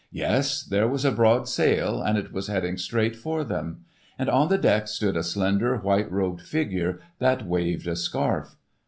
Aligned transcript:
Yes, 0.13 0.63
there 0.63 0.87
was 0.87 1.05
a 1.05 1.11
broad 1.11 1.47
sail 1.47 2.01
and 2.01 2.17
it 2.17 2.33
was 2.33 2.47
heading 2.47 2.75
straight 2.75 3.15
for 3.15 3.43
them. 3.43 3.85
And 4.17 4.31
on 4.31 4.47
the 4.49 4.57
deck 4.57 4.87
stood 4.87 5.15
a 5.15 5.21
slender, 5.21 5.77
white 5.77 6.11
robed 6.11 6.41
figure 6.41 6.99
that 7.19 7.45
waved 7.47 7.85
a 7.85 7.95
scarf. 7.95 8.55